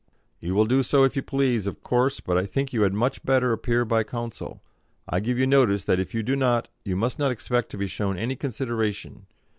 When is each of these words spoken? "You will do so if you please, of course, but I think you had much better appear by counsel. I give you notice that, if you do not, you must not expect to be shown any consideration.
"You 0.39 0.55
will 0.55 0.65
do 0.65 0.81
so 0.81 1.03
if 1.03 1.15
you 1.15 1.21
please, 1.21 1.67
of 1.67 1.83
course, 1.83 2.21
but 2.21 2.35
I 2.35 2.47
think 2.47 2.73
you 2.73 2.81
had 2.81 2.93
much 2.95 3.21
better 3.23 3.51
appear 3.51 3.85
by 3.85 4.01
counsel. 4.01 4.59
I 5.07 5.19
give 5.19 5.37
you 5.37 5.45
notice 5.45 5.85
that, 5.85 5.99
if 5.99 6.15
you 6.15 6.23
do 6.23 6.35
not, 6.35 6.69
you 6.83 6.95
must 6.95 7.19
not 7.19 7.29
expect 7.29 7.69
to 7.69 7.77
be 7.77 7.85
shown 7.85 8.17
any 8.17 8.35
consideration. 8.35 9.27